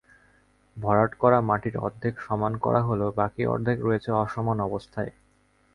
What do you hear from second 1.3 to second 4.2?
মাটির অর্ধেক সমান করা হলেও বাকি অর্ধেক রয়েছে